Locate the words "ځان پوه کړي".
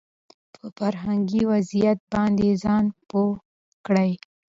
2.63-4.11